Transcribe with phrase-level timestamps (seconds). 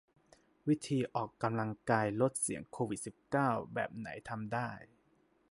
[0.67, 4.69] วิธีออกกำลังกายลดเสี่ยงโควิด สิบเก้า แบบไหนทำได้